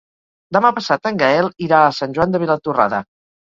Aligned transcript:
Demà 0.57 0.71
passat 0.77 1.11
en 1.11 1.21
Gaël 1.21 1.51
irà 1.67 1.85
a 1.91 1.95
Sant 2.01 2.19
Joan 2.19 2.37
de 2.37 2.45
Vilatorrada. 2.49 3.07